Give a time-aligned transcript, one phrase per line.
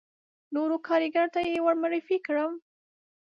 [0.53, 2.51] نورو کاریګرو ته یې ور معرفي کړم.